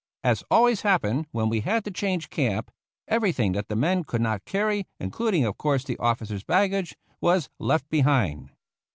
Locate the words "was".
7.21-7.51